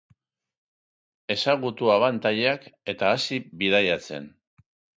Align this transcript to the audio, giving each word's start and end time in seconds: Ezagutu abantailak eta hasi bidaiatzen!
Ezagutu 1.35 1.91
abantailak 1.97 2.67
eta 2.95 3.13
hasi 3.17 3.41
bidaiatzen! 3.63 4.31